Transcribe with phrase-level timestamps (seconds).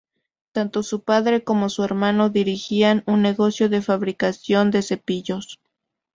[0.51, 5.59] Tanto su padre como su hermano dirigían un negocio de fabricación de cepillos.